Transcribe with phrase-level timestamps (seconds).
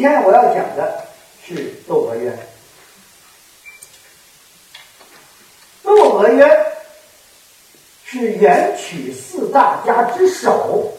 [0.00, 1.02] 今天我要讲的
[1.44, 1.54] 是
[1.88, 2.32] 《窦娥冤》。
[5.82, 6.48] 《窦娥冤》
[8.04, 10.92] 是元曲四大家之首，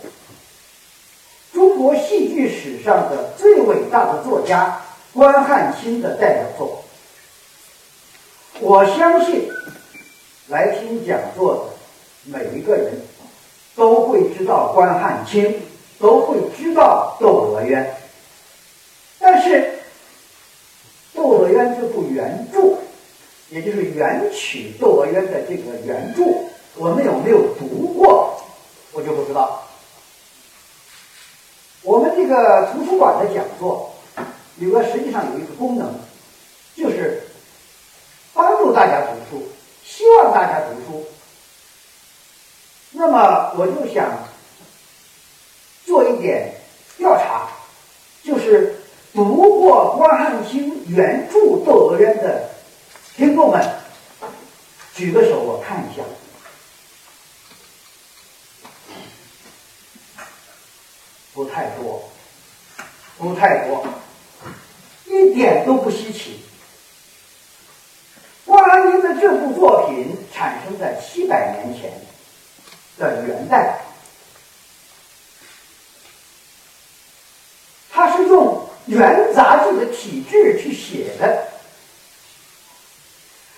[1.54, 4.81] 中国戏剧史上的最伟大的作家
[5.13, 6.84] 关汉卿的代表作。
[8.60, 9.50] 我相信
[10.50, 11.62] 来听讲座的
[12.26, 13.02] 每一个人
[13.78, 15.58] 都会知道关汉卿，
[15.97, 17.81] 都会知道《窦娥冤》。
[19.20, 19.49] 但是，
[21.14, 22.78] 《窦娥冤》这部原著，
[23.50, 26.23] 也就是元曲《窦娥冤》的这个原著，
[26.76, 28.42] 我们有没有读过，
[28.94, 29.68] 我就不知道。
[31.82, 33.94] 我们这个图书馆的讲座，
[34.58, 35.94] 有个实际上有一个功能，
[36.76, 37.23] 就是
[38.34, 39.48] 帮助大家读书，
[39.84, 41.06] 希望大家读书。
[42.92, 44.28] 那么，我就想
[45.86, 46.54] 做一点，
[49.20, 52.50] 读过关汉卿原著《窦娥冤》的
[53.17, 53.62] 听众们，
[54.95, 56.02] 举个手，我看一下。
[61.34, 62.02] 不太多，
[63.17, 63.86] 不太多，
[65.06, 66.40] 一点都不稀奇。
[68.45, 71.92] 关汉卿的这部作品产生在七百年前
[72.97, 73.81] 的元代，
[77.92, 78.66] 他是用。
[78.88, 81.47] 元杂剧的体制去写的，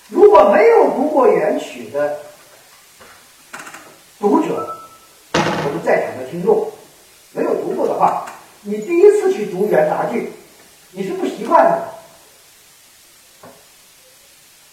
[0.10, 2.18] 如果没有读过元曲的
[4.20, 4.76] 读者，
[5.34, 6.72] 我们在场的听众
[7.32, 8.26] 没有读过的话，
[8.62, 10.34] 你第一次去读元杂剧，
[10.92, 11.88] 你是不习惯的。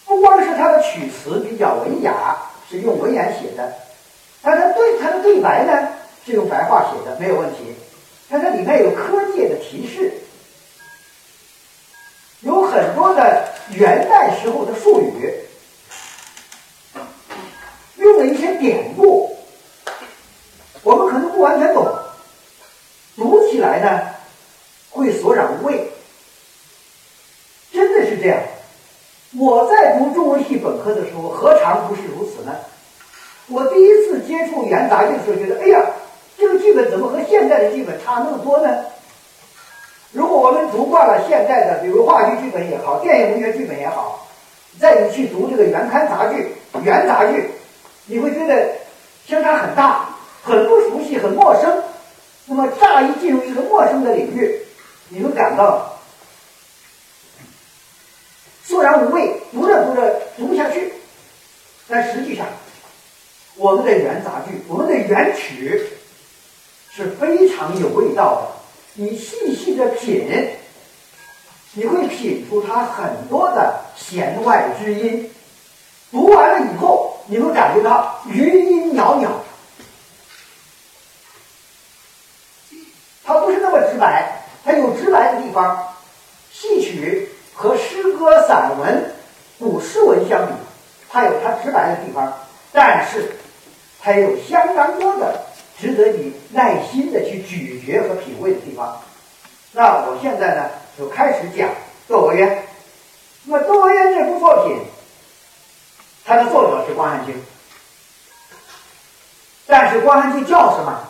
[0.05, 2.35] 不光是它的曲词比较文雅，
[2.69, 3.73] 是用文言写的，
[4.41, 5.87] 它的对它的对白呢
[6.25, 7.75] 是用白话写的，没有问题。
[8.27, 10.11] 但它里面有科技的提示。
[12.41, 15.33] 有很多的元代时候的术语，
[17.95, 19.33] 用了一些典故，
[20.83, 21.87] 我们可能不完全懂，
[23.15, 24.01] 读起来呢
[24.89, 25.89] 会索然无味，
[27.71, 28.37] 真的是这样。
[29.37, 32.53] 我在读中文系本科的时候，何尝不是如此呢？
[33.47, 35.81] 我第一次接触元杂剧的时候，觉得，哎呀，
[36.37, 38.83] 这个剧本怎么和现在的剧本差那么多呢？
[40.11, 44.27] 如果我们读惯了现在的，比如话剧剧本也好，电影文学剧本也好，
[44.79, 47.51] 再你去读这个原刊杂剧、原杂剧，
[48.05, 48.71] 你会觉得
[49.27, 50.09] 相差很大，
[50.43, 51.83] 很不熟悉，很陌生。
[52.45, 54.59] 那么乍一进入一个陌生的领域，
[55.09, 55.99] 你会感到
[58.63, 60.91] 索然无味，读着读着读不下去。
[61.87, 62.47] 但实际上，
[63.55, 65.83] 我们的原杂剧，我们的原曲
[66.91, 68.58] 是非常有味道的。
[69.01, 70.27] 你细细的品，
[71.71, 75.31] 你会品出它很多的弦外之音。
[76.11, 79.29] 读完了以后，你会感觉到余音袅袅。
[83.23, 85.93] 它不是那么直白，它有直白的地方。
[86.51, 89.13] 戏曲和诗歌、散文、
[89.57, 90.53] 古诗文相比，
[91.09, 92.37] 它有它直白的地方，
[92.73, 93.31] 但是
[94.01, 95.45] 它也有相当多的。
[95.79, 99.01] 值得你耐心的去咀嚼和品味的地方。
[99.71, 101.69] 那我现在呢，就开始讲
[102.07, 102.49] 《窦娥冤》。
[103.43, 104.77] 那么《窦娥冤》这部作品，
[106.25, 107.35] 它的作者是关汉卿。
[109.65, 111.07] 但是关汉卿叫什么？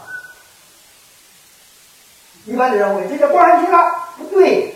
[2.46, 4.76] 一般的认为这叫关汉卿啊，不对，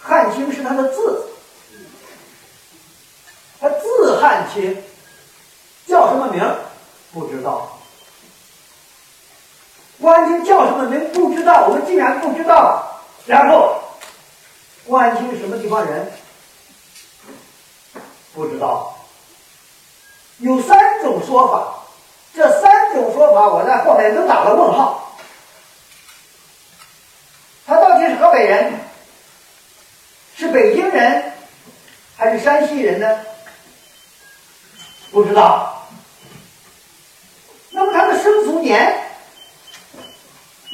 [0.00, 1.26] 汉卿是他的字，
[3.60, 4.82] 他字汉卿，
[5.86, 6.42] 叫什么名？
[7.12, 7.73] 不知道。
[10.00, 11.12] 关汉卿叫什么名？
[11.12, 13.00] 不知道，我们竟然不知道。
[13.26, 13.80] 然后，
[14.86, 16.12] 关汉卿是什么地方人？
[18.34, 18.96] 不知道。
[20.38, 21.74] 有三种说法，
[22.34, 25.16] 这三种说法我在后面都打了问号。
[27.66, 28.72] 他到底是河北人，
[30.36, 31.32] 是北京人，
[32.16, 33.20] 还是山西人呢？
[35.12, 35.86] 不知道。
[37.70, 39.03] 那么他的生卒年？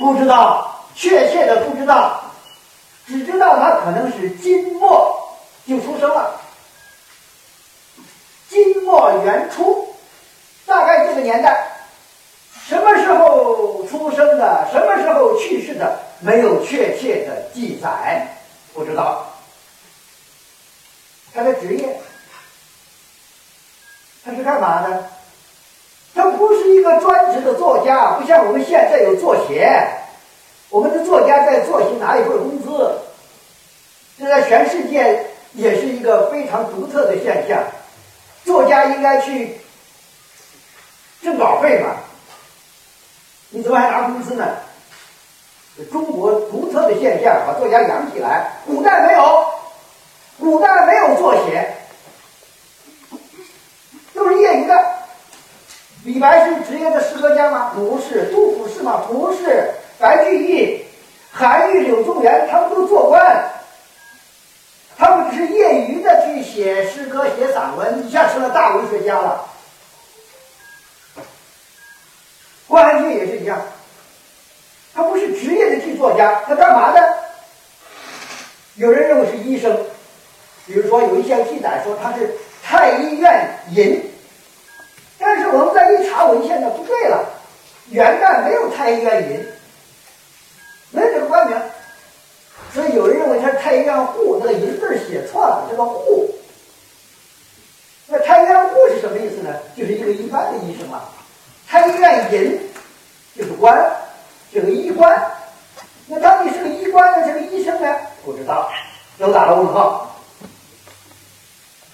[0.00, 2.24] 不知道，确切的不知道，
[3.06, 5.14] 只知道他可能是金末
[5.68, 6.40] 就出生了。
[8.48, 9.94] 金末元初，
[10.64, 11.68] 大概这个年代，
[12.66, 18.26] 什么时候出生的，什么时候去世的，没有确切的记载，
[18.72, 19.26] 不知道。
[21.34, 22.00] 他的职业，
[24.24, 25.10] 他是干嘛的？
[26.14, 29.70] 他不是一个专职的作家，不像我们现在有作协，
[30.68, 32.92] 我们的作家在作协拿一份工资，
[34.18, 37.62] 这在全世界也是一个非常独特的现象。
[38.44, 39.60] 作家应该去
[41.22, 41.96] 挣稿费嘛？
[43.50, 44.46] 你怎么还拿工资呢？
[45.90, 48.52] 中国独特的现象，把作家养起来。
[48.66, 49.46] 古代没有，
[50.38, 51.74] 古代没有作协，
[54.12, 54.74] 都是业余的。
[56.04, 57.72] 李白是职业的诗歌家吗？
[57.74, 58.30] 不是。
[58.32, 59.04] 杜甫是吗？
[59.06, 59.70] 不是。
[59.98, 60.82] 白居易、
[61.30, 63.44] 韩愈、柳宗元，他们都做官，
[64.96, 69.44] 他们只是业余的去写诗歌、写散文，一下成了大文学家了。
[72.66, 73.60] 关汉卿也是一样。
[74.94, 77.18] 他不是职业的剧作家，他干嘛的？
[78.76, 79.76] 有人认为是医生，
[80.66, 84.09] 比如说有一些记载说他是太医院尹，
[85.20, 87.24] 但是我们再一查文献呢，不对了，
[87.90, 89.46] 元代没有太医院尹，
[90.90, 91.56] 没有这个官名，
[92.72, 96.28] 所以有人认为他是太医院户，那个尹字写错了，这个户。
[98.06, 99.54] 那太医院户是什么意思呢？
[99.76, 101.02] 就是一个一般的医生嘛。
[101.68, 102.58] 太医院尹
[103.36, 103.78] 就是官。
[104.52, 105.30] 这个医官，
[106.08, 107.24] 那到底是个医官呢？
[107.24, 107.96] 这个医生呢？
[108.24, 108.68] 不知道，
[109.16, 110.12] 都打了问号。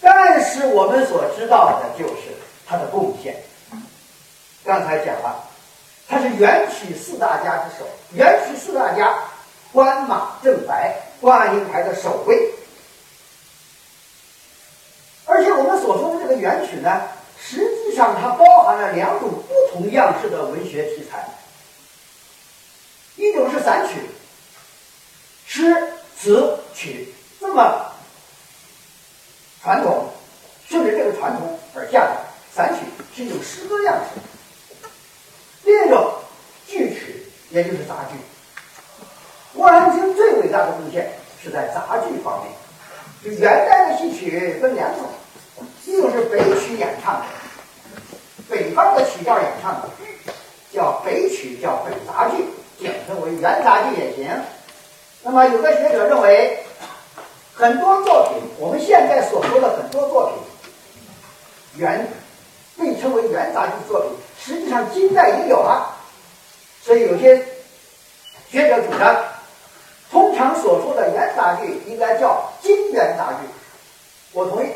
[0.01, 2.33] 但是我们所知道的就是
[2.67, 3.37] 他的贡献。
[4.65, 5.49] 刚才讲了，
[6.09, 9.17] 他是元曲四大家之首，元曲四大家，
[9.73, 12.51] 关马正白，关银牌的首位。
[15.25, 17.03] 而且我们所说的这个元曲呢，
[17.39, 21.29] 实际上它包含了两种不同样式的文学题材。
[23.17, 24.01] 一种是散曲，
[25.47, 27.93] 诗词曲这么
[29.63, 30.11] 传统，
[30.69, 32.26] 顺着这个传统而下的
[32.57, 34.19] 散曲是一种诗歌样式；
[35.65, 36.11] 另一种
[36.67, 38.17] 剧曲，也就是杂剧。
[39.55, 41.13] 郭安卿最伟大的贡献
[41.43, 42.53] 是在杂剧方面。
[43.23, 45.05] 就元代的戏曲分两种，
[45.85, 47.27] 一种是北曲演唱的，
[48.49, 49.91] 北方的曲调演唱的，
[50.73, 52.43] 叫北曲，叫北杂剧。
[52.79, 54.29] 简称为元杂剧也行。
[55.23, 56.59] 那么有的学者认为，
[57.55, 62.07] 很多作品，我们现在所说的很多作品，元
[62.79, 65.97] 被称为元杂剧作品，实际上金代已经有了。
[66.83, 67.37] 所以有些
[68.49, 69.17] 学者主张，
[70.11, 73.49] 通常所说的元杂剧应该叫金元杂剧。
[74.33, 74.69] 我同意。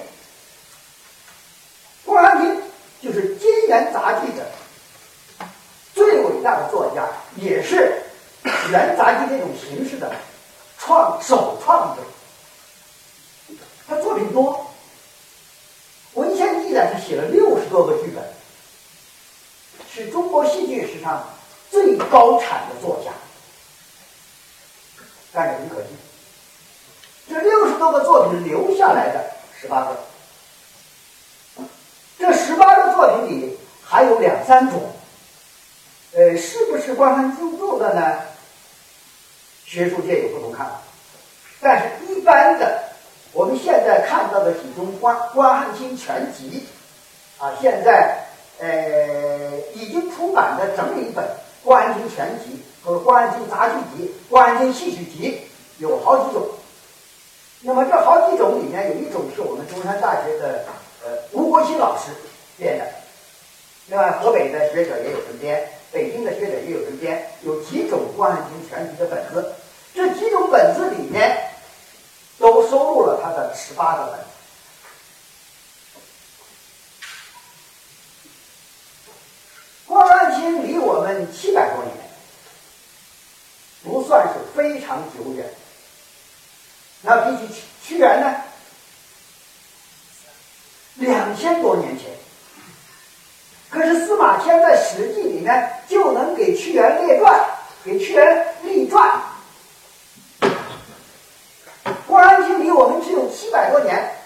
[2.05, 2.63] 郭安平
[3.03, 4.47] 就是金元杂剧的。
[5.95, 7.07] 最伟大的作家，
[7.37, 8.03] 也是
[8.71, 10.11] 元杂剧这种形式的
[10.79, 12.03] 创首创者。
[13.87, 14.67] 他作品多，
[16.15, 17.40] 文献记载是写了六
[17.71, 18.23] 多个剧本，
[19.91, 21.27] 是中国戏剧史上
[21.71, 23.11] 最高产的作家。
[25.33, 25.89] 但是很可惜，
[27.29, 29.97] 这六十多个作品留下来的十八个，
[32.19, 34.93] 这十八个作品里还有两三种。
[36.13, 38.19] 呃，是不是关汉卿著的呢？
[39.65, 40.83] 学术界有不同看法，
[41.61, 42.83] 但是一般的，
[43.33, 46.67] 我们现在看到的几种关关汉卿全集，
[47.41, 48.19] 啊，现在
[48.61, 48.69] 呃
[49.73, 51.25] 已经出版的整理本
[51.65, 55.41] 《关汉卿全集》和《关汉卿杂剧集》《关汉卿戏曲集》
[55.83, 56.47] 有好几种。
[57.63, 60.65] 那么这好几种里面有一种是我们中山大学的
[61.03, 62.11] 呃吴国新老师
[62.59, 62.85] 编的，
[63.89, 65.67] 另外河北的学者也有人编。
[65.91, 69.53] 北京的学者也有人编，有几种《关汉卿全集》的本子，
[69.95, 71.37] 这几种本子里面
[72.39, 74.27] 都收录了他的十八个本子。
[80.41, 81.95] 关汉卿离我们七百多年，
[83.85, 85.47] 不算是非常久远。
[87.03, 88.35] 那比起屈屈原呢，
[90.95, 92.11] 两千多年前。
[93.69, 97.49] 可是司马迁在《史记》里面就能给屈原列传，
[97.85, 99.21] 给屈原立传。
[102.07, 104.17] 关安卿离我们只有七百多年，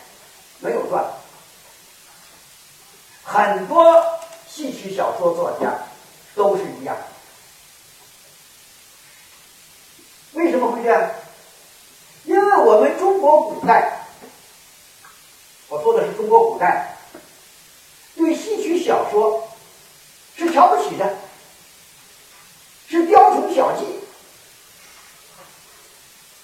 [0.61, 1.05] 没有传。
[3.23, 4.03] 很多
[4.49, 5.71] 戏曲小说作家
[6.35, 6.97] 都是一样。
[10.33, 11.11] 为什么会这样？
[12.25, 14.07] 因为我们中国古代，
[15.69, 16.97] 我说的是中国古代。
[18.17, 19.47] 对戏曲小说
[20.37, 21.19] 是瞧不起的，
[22.89, 24.01] 是雕虫小技，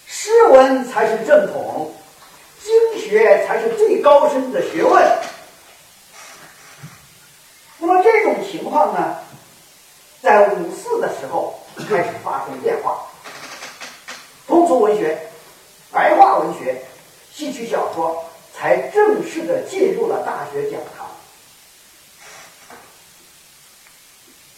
[0.06, 1.94] 诗文才是正统，
[2.62, 5.18] 经学才是最高深的学问。
[7.78, 9.19] 那么这种情况呢，
[10.22, 11.58] 在五四的时候
[11.88, 13.06] 开始发生变化，
[14.46, 15.18] 通俗文学、
[15.90, 16.82] 白话文学、
[17.32, 18.22] 戏曲小说
[18.54, 21.08] 才正式的进入了大学讲堂。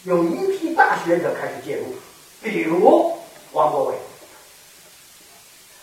[0.03, 1.95] 有一批大学者开始介入，
[2.43, 3.17] 比如
[3.53, 3.95] 王国维。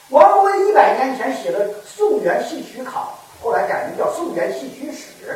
[0.09, 5.31] 王国维一百年前写的《宋元戏曲考》，后来改名叫《宋元戏曲史》。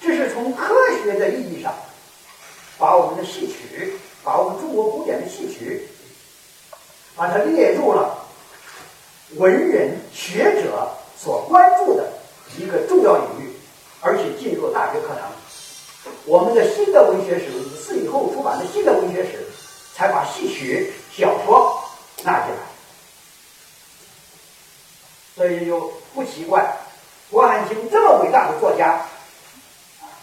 [0.00, 0.79] 这是从科
[1.12, 1.74] 学的意义上，
[2.78, 5.88] 把我们的戏曲，把我们中国古典的戏曲，
[7.16, 8.26] 把它列入了
[9.36, 10.88] 文人学者
[11.18, 12.12] 所关注的
[12.58, 13.52] 一个重要领域，
[14.00, 15.30] 而且进入大学课堂。
[16.24, 19.46] 我们的新的文学史，五四以后出版的新的文学史，
[19.94, 21.82] 才把戏曲小说
[22.22, 22.60] 纳进来。
[25.36, 26.76] 所以就不奇怪，
[27.30, 29.06] 郭汉卿这么伟大的作家。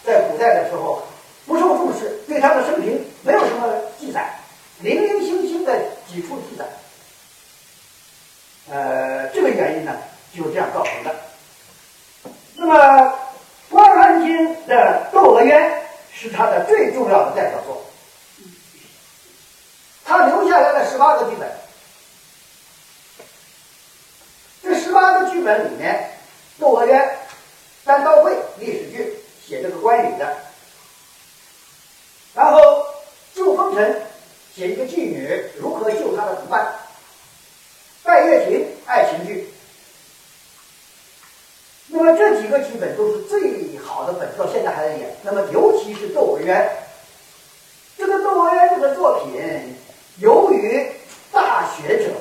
[0.04, 1.02] 在古代的时候
[1.46, 4.38] 不受重视，对他的生平没有什么记载，
[4.80, 6.64] 零零星星的几处记载。
[8.70, 9.96] 呃，这个原因呢，
[10.36, 11.14] 就这样造成的。
[12.54, 13.14] 那么，
[13.70, 15.70] 关汉卿的《窦娥冤》
[16.12, 17.82] 是他的最重要的代表作，
[20.04, 21.50] 他留下来了十八个剧本。
[24.62, 26.10] 这十八个剧本里面，
[26.60, 27.00] 《窦娥冤》
[27.84, 29.07] 单刀会历史剧。
[29.48, 30.36] 写这个关羽的，
[32.34, 32.84] 然后
[33.34, 34.02] 救风尘，
[34.54, 36.66] 写一个妓女如何救她的同伴；
[38.02, 39.48] 拜月亭爱情剧。
[41.86, 45.16] 那么这几个剧本都是最好的本，到现在还在演。
[45.22, 46.60] 那么尤其是《窦娥冤》，
[47.96, 49.74] 这个《窦娥冤》这个作品，
[50.18, 50.86] 由于
[51.32, 52.12] 大学者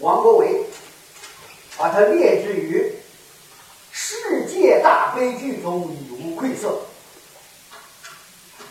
[0.00, 0.64] 王国维
[1.76, 2.92] 把它列之于
[5.18, 5.90] 悲剧中。
[5.90, 6.78] 已无愧色。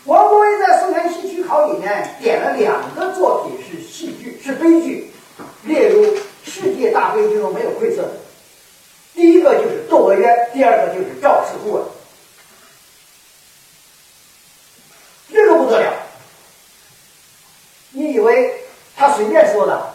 [0.04, 5.10] 王国维在《宋元戏曲考》里面点了两个作品是戏剧，是悲剧，
[5.64, 8.12] 列入世界大悲剧中没有晦涩的。
[9.14, 11.80] 第一个就是《窦娥冤》，第二个就是《赵氏孤儿》。
[15.30, 15.92] 这个不得了！
[17.90, 18.64] 你以为
[18.96, 19.94] 他随便说的？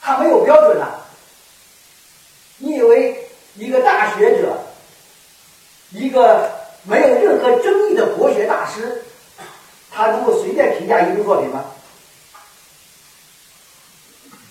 [0.00, 0.86] 他没有标准呐！
[2.58, 4.56] 你以为一个大学者，
[5.90, 6.50] 一个？
[6.84, 9.04] 没有任何争议的国学大师，
[9.92, 11.64] 他能够随便评价一部作品吗？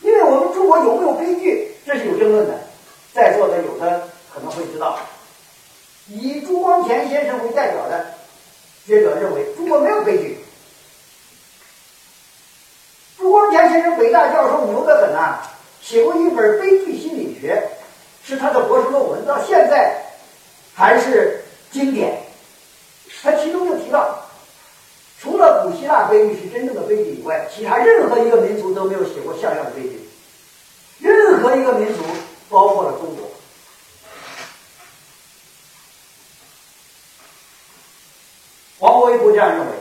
[0.01, 2.57] 因为我们中国有没有悲剧，这是有争论的。
[3.13, 4.97] 在座的有的可能会知道，
[6.07, 8.13] 以朱光潜先生为代表的
[8.85, 10.39] 学者认为，中国没有悲剧。
[13.17, 15.39] 朱光潜先生北大教授牛得很呐，
[15.81, 17.63] 写过一本《悲剧心理学》，
[18.27, 19.95] 是他的博士论文，到现在
[20.75, 21.37] 还是。
[21.71, 22.21] 经典，
[23.23, 24.27] 他其中就提到，
[25.21, 30.09] 除了古希腊悲剧是真正的悲剧以外，其他任何一个民族都没有写过像样的悲剧。
[30.99, 32.03] 任何一个民族，
[32.49, 33.31] 包括了中国。
[38.79, 39.71] 王国维不这样认为。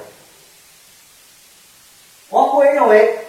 [2.28, 3.18] 王国维认为，《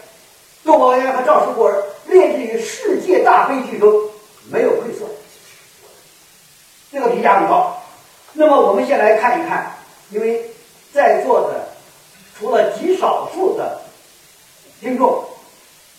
[0.63, 3.91] 窦娥冤》和《赵氏孤儿》列置于世界大悲剧中，
[4.51, 5.05] 没有晦涩。
[6.91, 7.81] 这个评价很高。
[8.33, 9.75] 那么我们先来看一看，
[10.09, 10.49] 因为
[10.93, 11.67] 在座的
[12.37, 13.81] 除了极少数的
[14.79, 15.23] 听众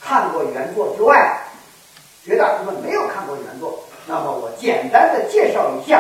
[0.01, 1.41] 看过原作之外，
[2.25, 3.85] 绝大部分没有看过原作。
[4.07, 5.99] 那么我简单的介绍一下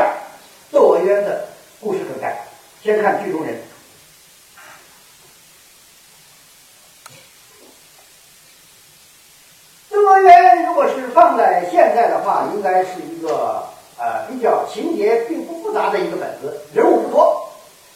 [0.73, 1.49] 《窦娥冤》的
[1.81, 2.47] 故事梗概。
[2.83, 3.54] 先看剧中人，
[9.95, 13.68] 《窦娥冤》如果是放在现在的话，应该是一个。
[13.98, 17.48] 呃，比较情节并不复杂的一个本子，人物不多，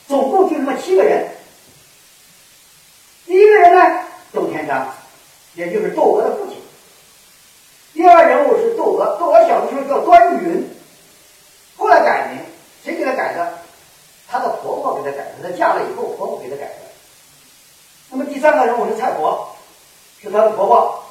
[0.07, 1.27] 总共就这么七个人。
[3.25, 4.95] 第一个人呢，窦天章，
[5.55, 6.59] 也就是窦娥的父亲。
[7.93, 10.71] 第二人物是窦娥，窦娥小的时候叫端云，
[11.77, 12.41] 后来改名，
[12.85, 13.59] 谁给他改的？
[14.29, 16.83] 她的婆婆给她改的，她嫁了以后，婆婆给她改的。
[18.11, 19.49] 那么第三个人物是蔡婆，
[20.23, 21.03] 是她的婆婆。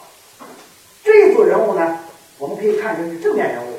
[1.04, 2.00] 这一组人物呢，
[3.22, 3.75] 正面人物。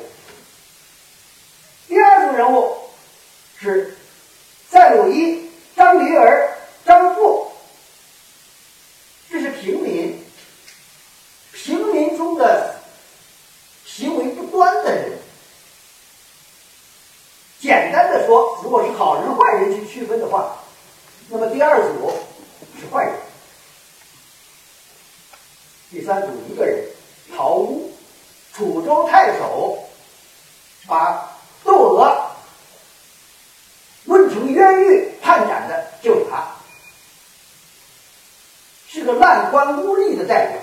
[39.27, 40.57] 半官污吏的代表。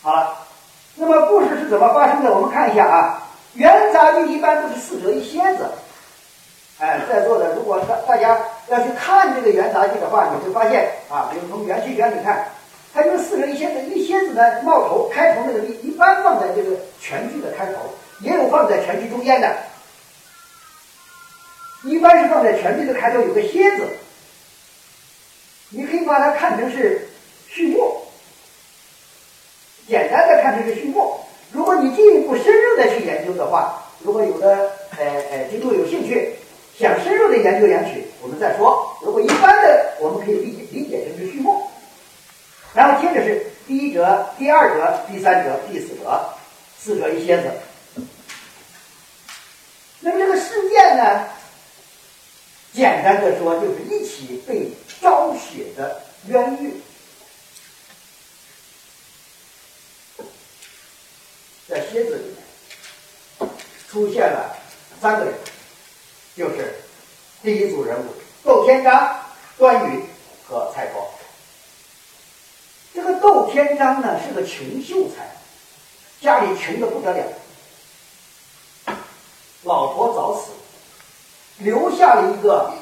[0.00, 0.34] 好了，
[0.94, 2.34] 那么故事是怎么发生的？
[2.34, 3.22] 我们看一下啊，
[3.52, 5.68] 元杂剧一般都是四折一蝎子。
[6.78, 12.50] 哎，在座的，如果大大家要去看这个元杂剧的话，你会发现啊，比如从元气卷里看，
[12.94, 19.54] 它就是四折一蝎子，一蝎子呢冒头开头那个力一般放在这个全剧的开头，也有放在全剧中间的，
[21.84, 23.86] 一般是放在全剧的开头有个蝎子。
[26.06, 27.08] 把它看成是
[27.48, 28.02] 序幕。
[29.88, 31.20] 简单的看成是序幕，
[31.52, 36.34] 如果你进一步深入的去研究的话，如果有的呃呃听众有兴趣，
[36.76, 38.96] 想深入的研究元曲，我们再说。
[39.00, 41.62] 如果一般的，我们可以理解理解成是序幕，
[42.74, 46.20] 然后接着是第一折、第二折、第三折、第四折，
[46.76, 47.44] 四折一蝎子。
[50.00, 51.24] 那么这个事件呢，
[52.72, 54.68] 简单的说就是一起被
[55.00, 56.80] 昭雪的冤狱。
[61.68, 63.50] 在蝎子里面
[63.88, 64.56] 出现了
[65.00, 65.34] 三个人，
[66.36, 66.74] 就是
[67.42, 69.20] 第一组人物窦天章、
[69.58, 70.04] 关羽
[70.46, 71.10] 和蔡婆。
[72.94, 75.36] 这个窦天章呢是个穷秀才，
[76.20, 77.24] 家里穷的不得了，
[79.64, 80.52] 老婆早死，
[81.58, 82.72] 留下了一个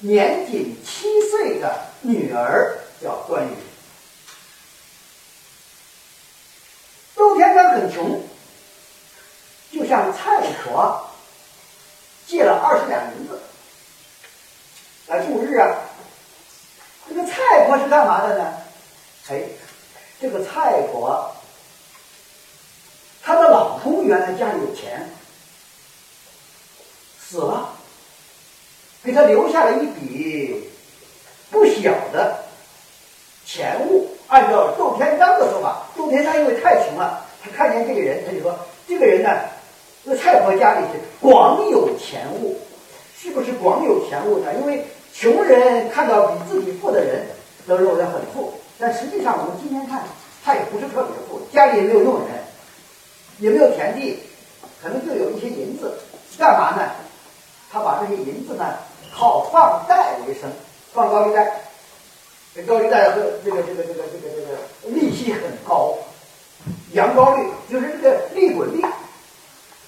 [0.00, 3.50] 年仅七岁的女儿，叫关羽。
[7.16, 8.22] 周天章很穷。
[9.70, 11.10] 就向蔡婆
[12.26, 13.38] 借了二十两银子
[15.06, 15.76] 来度日啊。
[17.06, 18.54] 这个蔡婆是干嘛的呢？
[19.28, 19.42] 哎，
[20.18, 21.36] 这个蔡婆，
[23.22, 25.06] 她的老公原来家里有钱，
[27.20, 27.77] 死了，
[29.08, 30.68] 给他留下了一笔
[31.50, 32.44] 不小的
[33.46, 34.06] 钱物。
[34.26, 38.54] 按照窦天章的说法，窦天章因为太穷了，他看见这个人，他就说
[38.86, 39.30] 这个人呢。
[40.04, 42.58] 这蔡婆家里是广有钱物，
[43.16, 44.52] 是不是广有钱物呢？
[44.60, 47.26] 因为穷人看到比自己富的人，
[47.66, 50.02] 都认为很富，但实际上我们今天看，
[50.44, 52.28] 他也不是特别富，家里也没有佣人，
[53.38, 54.18] 也没有田地，
[54.82, 55.94] 可能就有一些银子，
[56.38, 56.90] 干嘛呢？
[57.70, 58.74] 他把这些银子呢，
[59.18, 60.48] 靠放贷为生，
[60.94, 61.60] 放高利贷，
[62.54, 65.98] 这高利贷和这个这个这个这个这个利息很高，
[66.92, 68.84] 扬高率就是这个利滚利。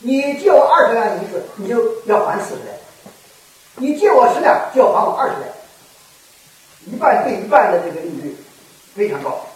[0.00, 2.74] 你借我二十两银子，你就要还四十两；
[3.76, 5.48] 你借我十两，就要还我二十两，
[6.86, 8.36] 一半对一半的这个利率
[8.96, 9.46] 非常高。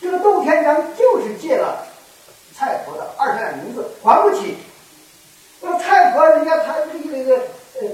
[0.00, 1.86] 这个窦天章就是借了
[2.56, 4.56] 蔡婆的二十两银子还不起，
[5.60, 7.36] 那么蔡婆人家她是一个一个
[7.80, 7.88] 呃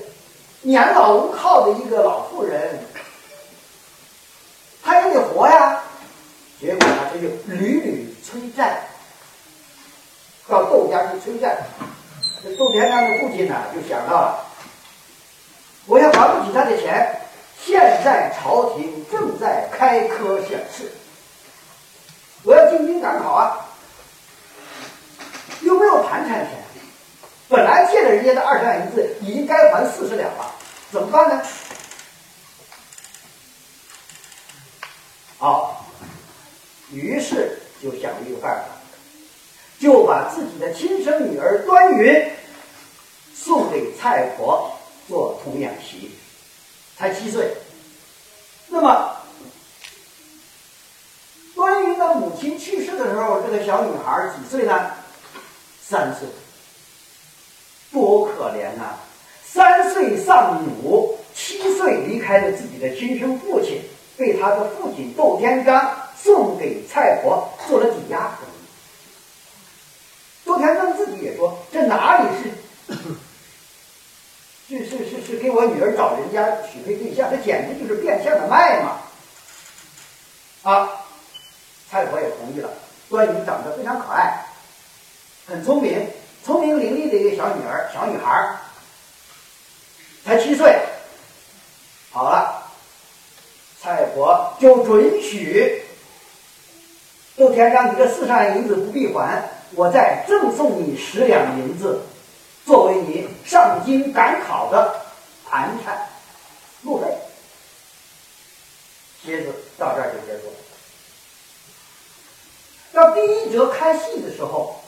[0.66, 2.80] 年老无靠的一个老妇人，
[4.82, 5.80] 她也得活呀。
[6.60, 8.80] 结果呢，他就屡屡催债。
[10.48, 11.56] 到窦家去催债，
[12.42, 14.44] 这窦天章的父亲呢，就想到了，
[15.86, 17.20] 我要还不起他的钱，
[17.64, 20.90] 现在朝廷正在开科选试，
[22.42, 23.66] 我要进京赶考啊，
[25.60, 26.50] 又没有盘缠钱，
[27.48, 30.54] 本来借了人家的二十两银子，已经该还四十两了，
[30.92, 31.42] 怎么办呢？
[35.38, 35.84] 好，
[36.90, 38.76] 于是就想了一个办法。
[39.78, 42.30] 就把自己的亲生女儿端云
[43.34, 44.74] 送给蔡婆
[45.06, 46.12] 做童养媳，
[46.96, 47.54] 才七岁。
[48.68, 49.16] 那么，
[51.54, 54.92] 端云的母亲去世的时候，这个小女孩几岁呢？
[55.82, 56.26] 三岁，
[57.92, 58.98] 多可怜呐！
[59.52, 63.80] 三岁丧母，七岁离开了自己的亲生父亲，
[64.16, 68.30] 被他的父亲窦天章送给蔡婆做了抵押。
[70.44, 72.28] 窦天章自己也说：“这哪里
[74.68, 77.30] 是，是是是是给我女儿找人家许配对象？
[77.30, 78.98] 这简直就是变相的卖嘛！”
[80.62, 80.88] 啊，
[81.90, 82.68] 蔡婆也同意了。
[83.08, 84.44] 关羽长得非常可爱，
[85.46, 86.04] 很聪明，
[86.44, 88.58] 聪明伶俐的一个小女儿，小女孩儿
[90.26, 90.76] 才七岁。
[92.10, 92.68] 好了，
[93.80, 95.84] 蔡婆就准许
[97.36, 102.00] 窦天章：“你这四十两银子不必还。”我再赠送你十两银子，
[102.64, 105.02] 作为你上京赶考的
[105.44, 106.08] 盘缠
[106.82, 107.06] 路费。
[109.22, 110.54] 帖子到这儿就结束了。
[112.92, 114.80] 到第一折开戏的时候，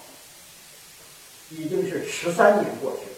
[1.51, 3.17] 已经是十三年过去了。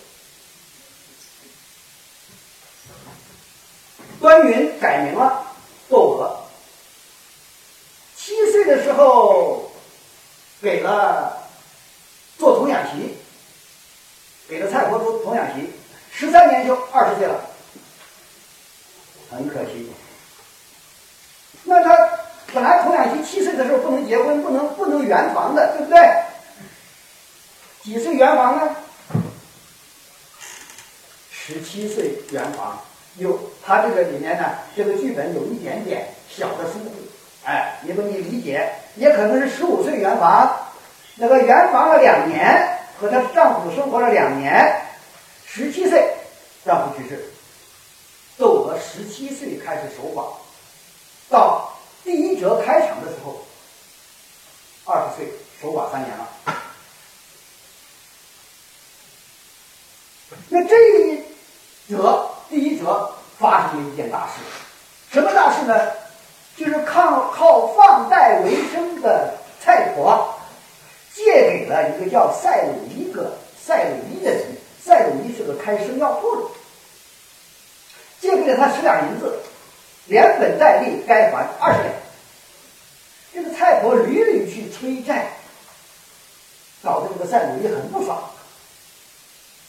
[4.20, 5.44] 端云改名了，
[5.88, 6.44] 窦娥。
[8.16, 9.72] 七岁的时候，
[10.60, 11.48] 给了
[12.38, 12.80] 做童养。
[12.90, 13.16] 媳，
[14.48, 15.70] 给了蔡婆做童养媳，
[16.12, 17.40] 十三年就二十岁了，
[19.30, 19.90] 很可惜。
[21.64, 22.18] 那他
[22.52, 25.98] 本来童养媳七岁的时候不能结婚，不能不能圆房的，对不对？
[27.82, 28.76] 几岁圆房呢？
[31.30, 32.78] 十七岁圆房。
[33.16, 36.92] 有他这个里面呢，这个剧本有一点点小的疏忽，
[37.44, 40.56] 哎，你不你理解，也可能是十五岁圆房，
[41.16, 44.80] 那个圆房了两年，和她丈夫生活了两年，
[45.44, 46.08] 十七岁
[46.64, 47.32] 丈夫去世，
[48.38, 50.24] 窦娥十七岁开始守寡，
[51.28, 53.44] 到第一折开场的时候，
[54.84, 56.28] 二十岁守寡三年了，
[60.48, 60.76] 那这
[61.08, 61.22] 一
[61.88, 62.29] 折。
[62.50, 63.08] 第一则
[63.38, 64.42] 发生了一件大事，
[65.14, 65.92] 什么大事呢？
[66.56, 69.32] 就是靠靠放贷为生的
[69.62, 70.34] 蔡婆，
[71.14, 74.44] 借给了一个叫赛鲁伊的赛鲁伊的人。
[74.84, 76.42] 赛鲁伊是个开生药铺的，
[78.20, 79.38] 借给了他十两银子，
[80.06, 81.94] 连本带利该还二十两。
[83.32, 85.30] 这个蔡婆屡屡去催债，
[86.82, 88.22] 搞得这个赛鲁伊很不爽，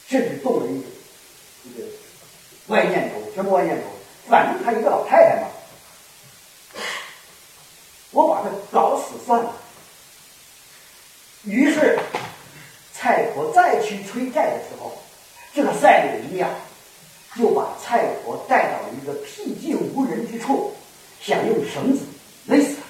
[0.08, 0.78] 甚至动了一
[1.68, 1.84] 一个。
[2.72, 3.84] 歪念头，什么歪念头？
[4.28, 5.48] 反正她一个老太太嘛，
[8.12, 9.52] 我把她搞死算了。
[11.44, 11.98] 于是，
[12.94, 14.96] 蔡婆再去催债的时候，
[15.52, 16.48] 这个赛鲁伊呀，
[17.36, 20.74] 就把蔡婆带到一个僻静无人之处，
[21.20, 22.06] 想用绳子
[22.46, 22.82] 勒死她。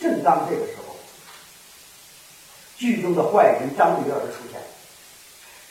[0.00, 0.96] 正当这个时候，
[2.78, 4.58] 剧中的坏人张驴儿出现。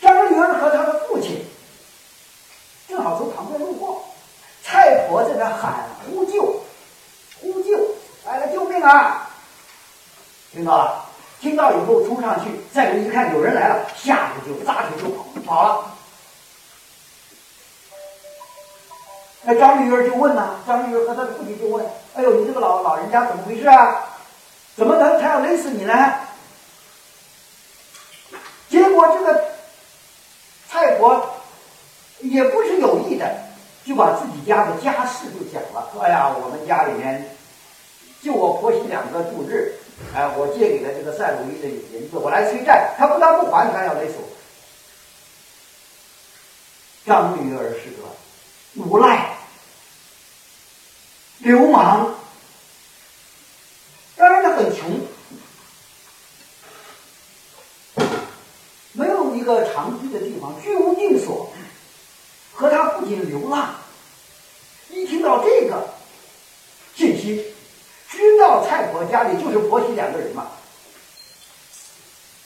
[0.02, 1.46] 张女儿和他的父亲
[2.88, 4.06] 正好从旁边路过，
[5.10, 6.62] 我在那喊呼救，
[7.42, 7.78] 呼救，
[8.26, 9.30] 来了救命啊！
[10.52, 11.06] 听到了，
[11.42, 15.96] 听到以后冲上去，再一看有人来了，吓得就撒腿就跑，跑了。
[19.44, 24.06] 那张玉儿就问呐，张玉儿和他的父亲就问：“哎呦，你这个老老人家怎么回事啊？
[24.76, 26.14] 怎么能他要勒死你呢？”
[28.70, 29.50] 结果这个。
[30.72, 31.28] 蔡婆
[32.20, 33.28] 也不是有意的，
[33.84, 35.90] 就把自己家的家事就讲了。
[35.92, 37.36] 说：“哎呀，我们家里面
[38.24, 39.74] 就我婆媳两个度日，
[40.16, 44.24] 哎，我借给了这个赛鲁伊的银子，我来催债，他不但不还，还要勒索。”
[47.06, 48.08] 张女儿是个
[48.76, 49.36] 无赖、
[51.40, 52.16] 流氓，
[54.16, 55.00] 当然他很穷。
[58.92, 61.52] 没有一个长居的地方，居无定所，
[62.54, 63.74] 和他父亲流浪。
[64.90, 65.88] 一听到这个
[66.96, 67.46] 信息，
[68.10, 70.48] 知道蔡婆家里婆媳两个人嘛，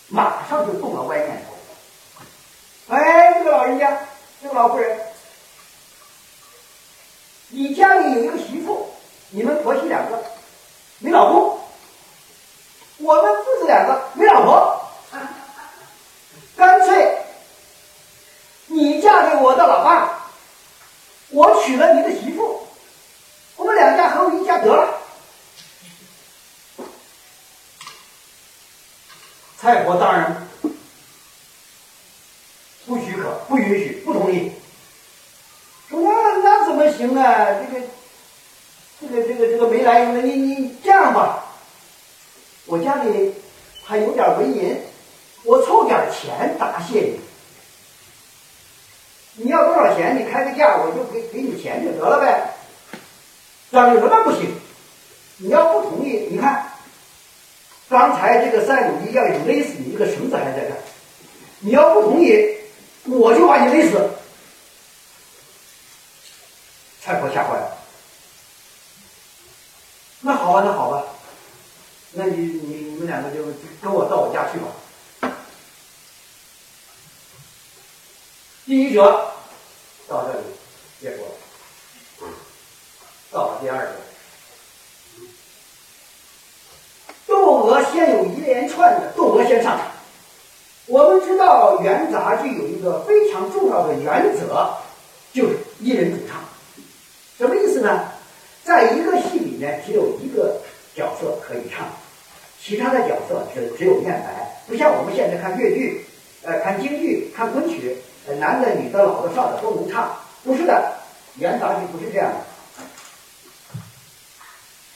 [0.08, 2.96] 马上就动了歪念头。
[2.96, 4.00] 哎，这个老人家，
[4.42, 5.00] 这个老妇人，
[7.50, 8.90] 你家里有一个媳妇，
[9.30, 10.24] 你们婆媳两个
[11.00, 11.60] 没老公，
[12.98, 14.80] 我们父子两个没老婆。
[16.56, 17.18] 干脆，
[18.68, 20.30] 你嫁给我的老爸，
[21.30, 22.68] 我娶了你的媳妇，
[23.56, 25.02] 我们两家合为一家得了。
[29.58, 30.48] 蔡婆当然
[32.86, 34.52] 不许可，不允许，不同意。
[35.90, 37.48] 说那那怎么行啊？
[37.60, 37.82] 这个
[39.02, 41.44] 这个这个这个没来由的，你你这样吧，
[42.68, 43.34] 我家里
[43.84, 44.80] 还有点纹银。
[45.46, 47.20] 我凑点钱答谢你，
[49.44, 50.18] 你要多少钱？
[50.18, 52.54] 你开个价，我就给给你钱就得了呗。
[53.70, 54.56] 张女说那不行，
[55.36, 56.72] 你要不同意，你看，
[57.90, 60.78] 刚才这个赛鲁伊要勒死你，这个绳子还在这儿，
[61.60, 62.58] 你要不同意，
[63.04, 64.12] 我就把你勒死。
[67.02, 67.78] 蔡婆吓坏了，
[70.64, 71.04] 那好吧，
[72.14, 73.44] 那，你你你们两个就
[73.82, 74.68] 跟我到我家去吧。
[78.66, 79.02] 第一折
[80.08, 80.46] 到这里
[81.02, 81.32] 结束了，
[83.30, 83.92] 到了第二折，
[87.28, 89.78] 窦娥先有一连串的，窦娥先上。
[90.86, 94.78] 我们知道元杂剧有一个非常重要的原则，
[95.34, 96.42] 就是一人主唱。
[97.38, 98.12] 什么意思呢？
[98.64, 100.60] 在一个戏面，只有一个
[100.94, 101.88] 角色可以唱，
[102.62, 104.60] 其他的角色只只有念白。
[104.68, 106.06] 不像我们现在看越剧，
[106.44, 107.96] 呃，看京剧，看昆曲。
[108.26, 110.94] 呃男的、女的、老的、少的都能唱，不是的，
[111.36, 112.38] 元杂剧不是这样的。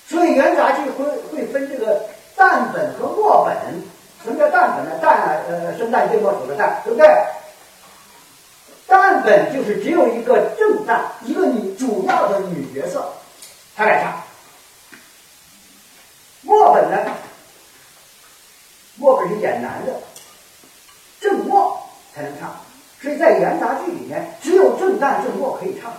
[0.07, 2.05] 所以元杂剧会会分这个
[2.37, 3.55] 旦旦本和末本。
[4.23, 4.91] 什么叫旦本呢？
[5.01, 7.07] 旦呃，生旦净末丑的旦，对不对？
[8.87, 13.13] 旦本就是只有一个正旦，一个女主要的女角色，
[13.75, 14.23] 她来唱。
[16.77, 17.11] 末本呢？
[18.97, 19.99] 末本是演男的，
[21.19, 21.81] 正末
[22.13, 22.55] 才能唱。
[23.01, 25.91] 所以在元杂剧里面，只有正旦正末可以唱。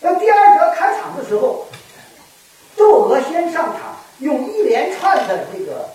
[0.00, 1.66] 那第二个开场的时候，
[2.76, 5.90] 窦娥先上场，用一连串的这个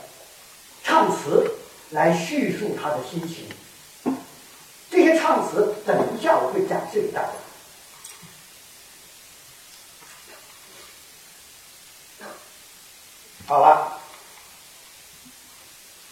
[0.84, 1.56] 唱词
[1.90, 3.50] 来叙述他的心情。
[4.90, 7.30] 这些唱词，等一下我会展示给大家。
[13.46, 13.98] 好了，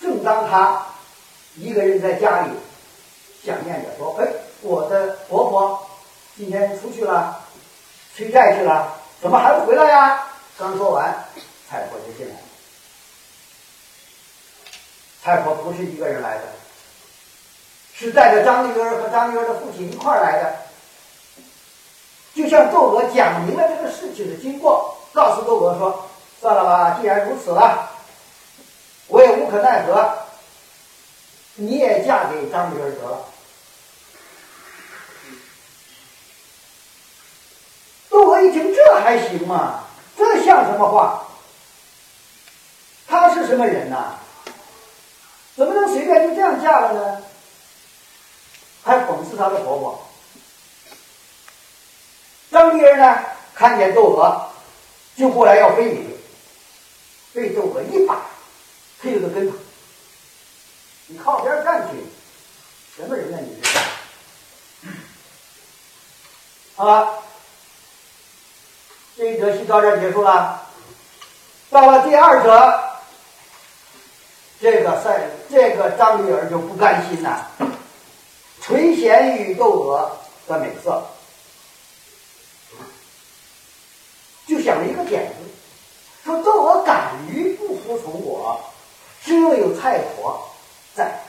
[0.02, 0.86] 正当他
[1.56, 2.52] 一个人在家里
[3.44, 4.28] 想念着说：“哎，
[4.62, 5.88] 我的婆婆
[6.38, 7.39] 今天出去了，
[8.15, 10.28] 催债去了，怎么还不回来呀？”
[10.60, 11.26] 刚说完，
[11.70, 12.41] 蔡婆就进来了。
[15.24, 16.44] 蔡婆不是一个人来的。
[17.94, 20.58] 是带着张丽儿和张丽儿的父亲一块儿来的，
[22.34, 26.10] 就向窦娥讲明了这个事情的经过，告诉窦娥说
[26.41, 27.91] ：“算了吧，既然如此了，
[29.08, 30.12] 我也无可奈何，
[31.54, 33.25] 你也嫁给张丽儿得了。”
[38.10, 39.84] 窦娥一听，这还行吗？
[40.17, 41.27] 这像什么话？
[43.08, 44.15] 她是什么人呐？
[45.56, 47.21] 怎么能随便就这样嫁了呢？
[48.84, 50.08] 还讽刺她的婆婆。
[52.51, 53.19] 张丽儿呢，
[53.54, 54.49] 看见窦娥，
[55.15, 56.11] 就过来要非礼，
[57.34, 58.26] 被窦娥一把
[59.02, 59.56] 推了个跟头。
[61.08, 61.98] 你靠边站去！
[62.96, 63.38] 什么人呢？
[63.39, 63.80] 你是？
[66.76, 67.24] 好了，
[69.15, 70.67] 这一则戏到这儿结束了。
[71.70, 72.84] 到了第二则，
[74.60, 77.48] 这个赛，这个张丽儿就不甘心呐。
[78.62, 80.17] 垂涎于窦娥
[80.48, 81.04] 的美色，
[84.46, 85.36] 就想了一个点子，
[86.26, 87.01] 说窦娥敢
[87.91, 88.62] 不服从我，
[89.21, 90.49] 只有蔡婆
[90.95, 91.19] 在，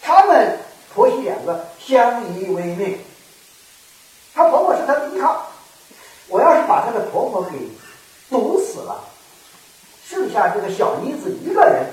[0.00, 0.58] 他们
[0.94, 2.98] 婆媳两个相依为命，
[4.34, 5.46] 她婆婆是她的依靠，
[6.28, 7.58] 我要是把她的婆婆给
[8.30, 9.04] 毒死了，
[10.08, 11.84] 剩下这个小妮子一个人，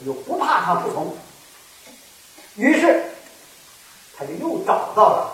[0.00, 1.16] 我就不怕她不从，
[2.54, 3.04] 于是。
[4.16, 5.32] 他就又找到了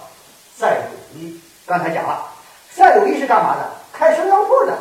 [0.59, 1.41] 赛鲁一。
[1.65, 2.31] 刚才讲了，
[2.71, 3.73] 赛鲁一是干嘛的？
[3.95, 4.79] 开生药铺的，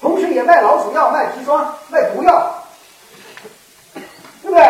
[0.00, 2.62] 同时也卖老鼠药、卖砒霜、卖毒药，
[3.94, 4.62] 对不对？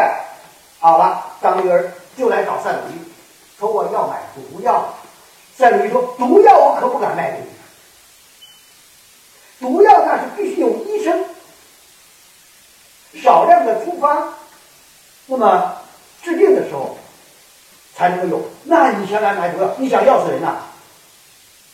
[0.79, 4.95] 好了，张玉儿就来找赛鲁一，说我要买毒药。
[5.57, 7.47] 赛鲁一说：“毒药我可不敢卖给你，
[9.59, 11.25] 毒药那是必须有医生
[13.21, 14.33] 少量的处方。”
[15.27, 15.75] 那么
[16.23, 16.97] 治病的时候
[17.97, 20.59] 才能有，那你先来买毒药，你想要死人呐？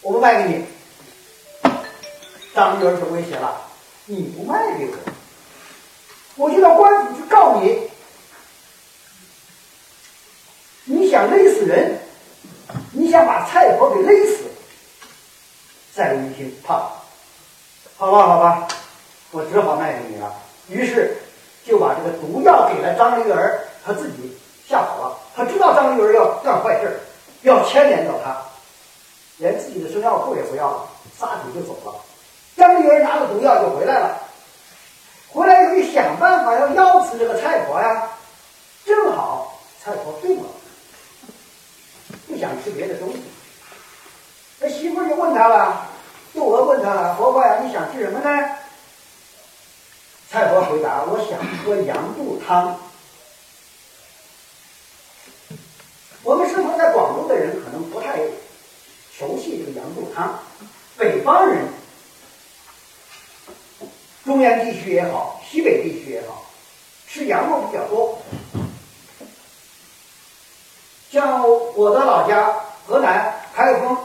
[0.01, 0.65] 我不卖给你。
[2.55, 3.68] 张玉儿就威胁了：
[4.09, 4.97] 你不卖给我，
[6.37, 7.89] 我就到官府去告你。
[10.85, 12.01] 你想勒死人，
[12.93, 14.45] 你想把蔡婆给勒死。
[15.95, 16.91] 再一听，怕，
[17.97, 18.69] 好吧，好吧，
[19.31, 20.35] 我只好卖给你了。
[20.69, 21.17] 于是。
[21.67, 24.35] 就把这个毒药给了张玉儿，他自己
[24.67, 25.19] 吓跑了。
[25.37, 26.99] 他知道张玉儿要干坏事
[27.43, 28.41] 要牵连到他，
[29.37, 31.93] 连自己的生药铺也不要了，撒腿就走了。
[32.59, 34.21] 张丽儿拿着毒药就回来了，
[35.29, 38.11] 回来以后想办法要药死这个蔡婆呀。
[38.85, 40.49] 正好蔡婆病了，
[42.27, 43.23] 不想吃别的东西。
[44.59, 45.87] 那媳妇就问他了，
[46.35, 48.29] 窦娥问他了：“婆婆呀，你想吃什么呢？”
[50.29, 52.77] 蔡婆回答：“我想喝羊肚汤。
[56.25, 58.19] 我们生活在广东的人可能不太
[59.17, 60.39] 熟悉这个羊肚汤。
[60.97, 61.65] 北方人，
[64.29, 66.45] 中原地区也好，西北地区也好，
[67.07, 68.19] 吃羊肉比较多。
[71.11, 71.43] 像
[71.75, 72.55] 我的老家
[72.87, 73.97] 河南开封，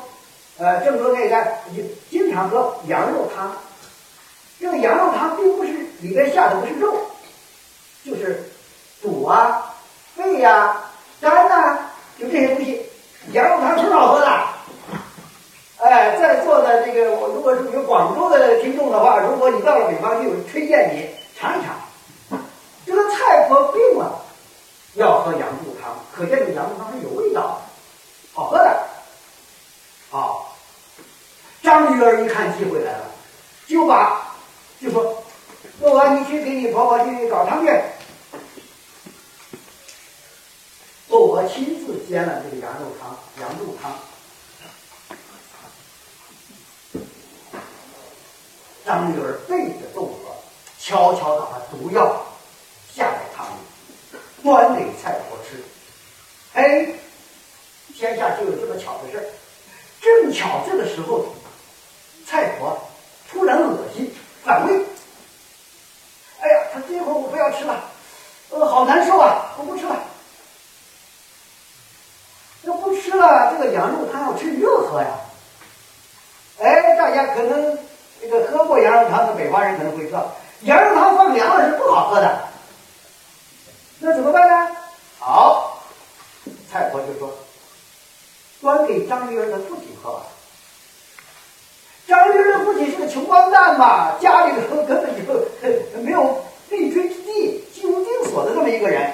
[0.60, 3.52] 呃，郑州那一带，就经常喝羊肉汤。
[4.62, 6.98] 这个羊肉汤并不是。”里边下的不是肉，
[8.06, 8.50] 就是
[9.02, 9.74] 肚啊、
[10.16, 10.76] 肺呀、
[11.20, 11.78] 肝呐，
[12.18, 12.82] 就这些东西。
[13.34, 14.53] 羊肉汤挺好喝的。
[15.84, 21.76] 哎，在座的这个，我如果是有广州的听众的话，如果你到了北方去，我推荐你尝一尝。
[22.86, 24.24] 这个菜婆病了，
[24.94, 27.58] 要喝羊肚汤，可见这羊肚汤是有味道的，
[28.34, 28.82] 好喝的。
[30.10, 30.56] 好，
[31.62, 33.06] 张儿一看机会来了，
[33.68, 34.38] 就把
[34.80, 35.22] 就说
[35.84, 37.74] ：“窦娥，你去给你婆婆去搞汤去。”
[41.10, 43.92] 窦娥亲自煎了这个羊肉汤，羊肉汤。
[48.86, 50.36] 张女儿背着窦娥，
[50.78, 52.22] 悄悄地把毒药
[52.94, 55.64] 下在汤里，端给蔡婆吃。
[56.54, 56.86] 哎，
[57.96, 59.24] 天下就有这么巧的事儿，
[60.02, 61.26] 正巧这个时候，
[62.28, 62.78] 蔡婆
[63.32, 64.86] 突然恶心反胃。
[66.42, 67.90] 哎呀，他这会儿我不要吃了，
[68.50, 69.98] 呃，好难受啊，我不吃了。
[72.64, 75.08] 要不吃了，这个羊肉汤要趁热喝呀。
[76.60, 77.80] 哎，大家可能。
[78.24, 80.32] 这个喝过羊肉汤的北方人可能会知道，
[80.62, 82.40] 羊肉汤放凉了是不好喝的。
[84.00, 84.76] 那怎么办呢？
[85.20, 85.84] 好，
[86.72, 87.30] 蔡婆就说
[88.62, 90.22] ：“端给张玉儿的父亲喝吧。”
[92.08, 95.34] 张玉儿的父亲是个穷光蛋嘛，家里头根本就
[96.02, 99.14] 没有立锥之地、居无定所的这么一个人。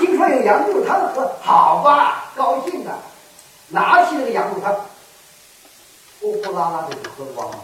[0.00, 2.90] 听说有羊肉汤喝，好吧，高兴的，
[3.68, 4.74] 拿起那个羊肉汤。
[6.20, 7.58] 呼呼啦啦的就喝光了，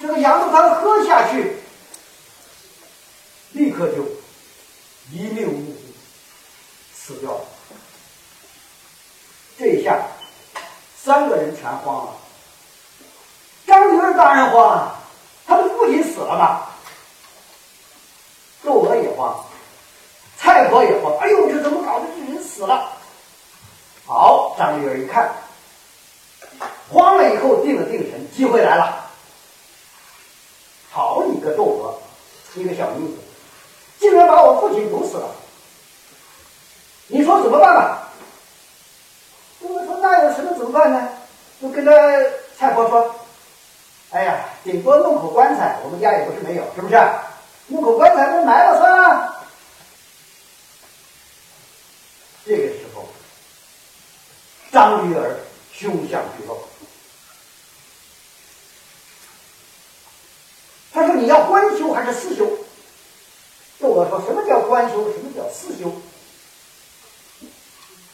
[0.00, 1.56] 这个羊肉汤喝下去，
[3.52, 4.02] 立刻就
[5.12, 5.74] 一命呜呼，
[6.94, 7.44] 死掉了。
[9.58, 10.00] 这一下，
[10.96, 12.14] 三个人全慌了。
[13.66, 14.98] 张女儿当然慌了，
[15.46, 16.66] 他的父亲死了嘛。
[18.64, 19.44] 窦娥也慌，
[20.38, 21.16] 蔡婆也慌。
[21.18, 22.06] 哎呦，这怎么搞的？
[22.16, 22.92] 这人死了。
[24.06, 25.30] 好，张女儿一看。
[26.90, 29.10] 慌了以后，定了定神，机会来了。
[30.90, 31.98] 好你个窦娥，
[32.54, 33.14] 一个小女子，
[33.98, 35.28] 竟然把我父亲毒死了。
[37.08, 38.08] 你说怎么办吧？
[39.60, 41.08] 窦娥说：“那有什么怎么办呢？
[41.60, 41.92] 就跟他
[42.56, 43.14] 蔡婆说
[44.10, 46.96] ：‘哎呀，顶多弄口棺材，我们家也不是没有，是不是？
[47.66, 49.46] 弄口棺材，不埋了算了。’
[52.46, 53.04] 这个时候，
[54.72, 55.36] 张玉儿
[55.72, 56.58] 凶相毕露。
[60.98, 62.44] 他说：“你要官修还是私修？”
[63.78, 65.12] 窦娥说：“什么叫官修？
[65.12, 65.92] 什么叫私修？”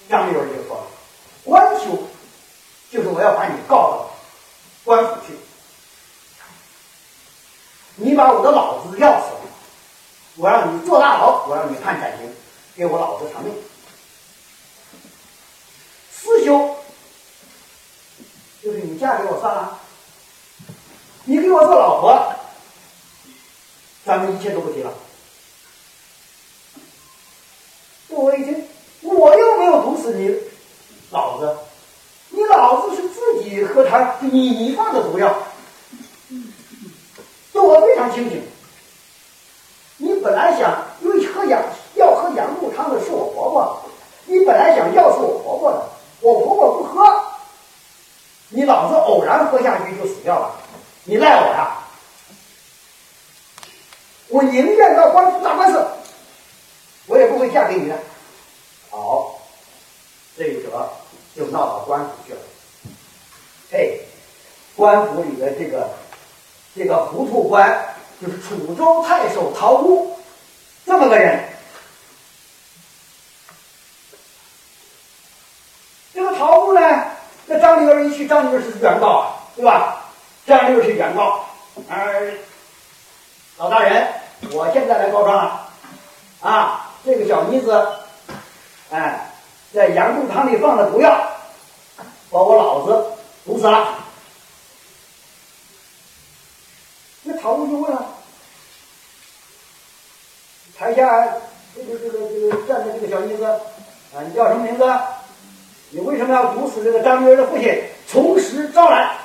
[0.06, 0.86] 张玉儿就说
[1.44, 1.98] ：“官修
[2.90, 4.10] 就是我要把你告到
[4.84, 5.32] 官府去，
[7.96, 9.40] 你把我的老子要死了，
[10.36, 12.30] 我让你坐大牢，我让你判斩刑，
[12.76, 13.54] 给我老子偿命。
[16.12, 16.76] 私修
[18.62, 19.80] 就是你嫁给我算了，
[21.24, 22.32] 你给我做老婆。”
[24.04, 24.92] 咱们一切都不提了。
[28.08, 28.68] 我已经，
[29.02, 30.36] 我又没有毒死你，
[31.10, 31.56] 老子，
[32.30, 35.34] 你老子是自己喝汤你放的毒药，
[37.54, 38.42] 我非常清醒。
[39.96, 41.62] 你本来想因为喝羊
[41.94, 43.82] 要喝羊肉汤的是我婆婆，
[44.26, 45.88] 你本来想要是我婆婆的，
[46.20, 47.24] 我婆婆不喝，
[48.50, 50.60] 你老子偶然喝下去就死掉了，
[51.04, 51.78] 你赖我呀？
[54.34, 55.86] 我宁愿到官府打官司，
[57.06, 57.96] 我也不会嫁给你的。
[58.90, 59.38] 好，
[60.36, 60.90] 这一折
[61.36, 62.40] 就闹到官府去了。
[63.70, 64.00] 嘿，
[64.74, 65.88] 官府里的这个
[66.74, 70.18] 这个糊涂官，就是楚州太守陶屋
[70.84, 71.38] 这么个人。
[76.12, 76.80] 这个陶屋呢，
[77.46, 80.10] 那张灵儿一去，张灵儿是原告啊，对吧？
[80.44, 81.44] 张灵儿是原告，
[81.88, 82.36] 而
[83.58, 84.12] 老大人。
[84.52, 85.68] 我现在来告状了，
[86.40, 87.86] 啊，这个小妮子，
[88.90, 89.32] 哎，
[89.72, 91.10] 在羊肚汤里放了毒药，
[92.30, 93.12] 把我老子
[93.44, 93.98] 毒死了。
[97.22, 98.06] 那曹公就问了，
[100.78, 101.08] 台下
[101.74, 104.84] 这个这个这个站的这个小妮子，啊，你叫什么名字？
[105.90, 107.82] 你为什么要毒死这个张玉儿的父亲？
[108.06, 109.16] 从实招来。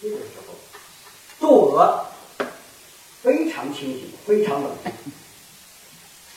[0.00, 0.54] 这个时候。
[1.78, 2.04] 我
[3.22, 4.92] 非常清醒，非常冷静，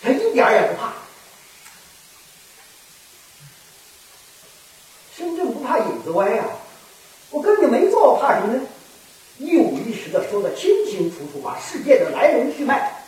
[0.04, 0.94] 他一点也不怕。
[5.18, 6.44] 身正不怕影子歪呀！
[7.32, 8.62] 我跟你没做，我怕什么呢？
[9.40, 13.04] 一五一十的说的清清楚楚，把世界的来龙去脉。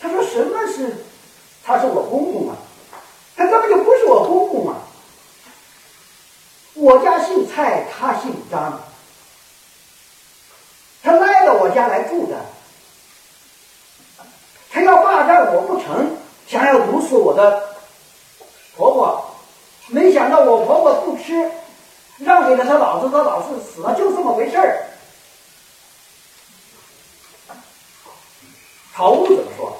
[0.00, 1.04] 他说什么是？
[1.62, 2.56] 他是我公公啊，
[3.36, 4.78] 他根本就不是我公公啊！
[6.74, 8.87] 我家姓蔡，他姓张。
[11.48, 12.36] 到我家来住的，
[14.70, 16.14] 他要霸占我不成，
[16.46, 17.74] 想要毒死我的
[18.76, 19.34] 婆婆，
[19.86, 20.30] 没想。
[20.30, 21.50] 到我婆婆不吃，
[22.18, 24.84] 让给了他老子，他老子死了，就这么回事儿。
[28.94, 29.74] 曹物怎么说？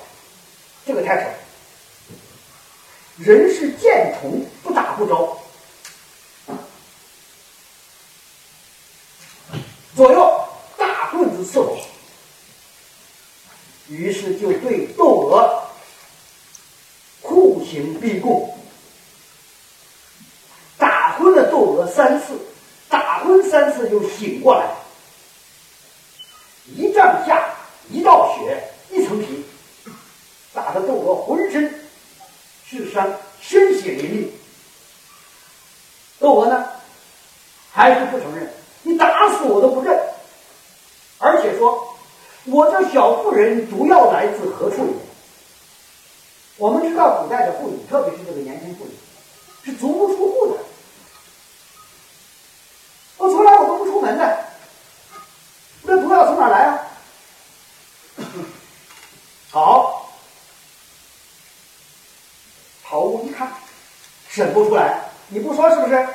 [0.87, 1.29] 这个太丑。
[3.19, 5.39] 人是见虫，不打不着。
[9.95, 10.47] 左右
[11.39, 11.78] 大棍子伺候，
[13.89, 15.62] 于是就对窦娥
[17.22, 18.53] 酷刑逼供，
[20.76, 22.39] 打昏了窦娥三次，
[22.89, 24.68] 打昏三次又醒过来，
[26.66, 27.55] 一丈下
[27.91, 29.45] 一道血一层皮，
[30.53, 31.72] 打得窦娥浑身
[32.68, 33.09] 是伤，
[33.41, 34.28] 鲜血淋漓。
[36.18, 36.68] 窦娥呢，
[37.70, 38.53] 还是不承认。
[38.82, 39.97] 你打死我都不认，
[41.59, 41.94] 说，
[42.44, 44.96] 我这小妇人毒药来自何处？
[46.56, 48.90] 我们知道古代的妇女，特别是这个年轻妇女，
[49.64, 50.59] 是足不出户的。
[53.18, 54.44] 我从来我都不出门的，
[55.82, 56.78] 那毒药从哪来啊？
[59.50, 60.11] 好，
[62.82, 63.52] 曹屋一看，
[64.28, 66.09] 审不出来，你不说是不是？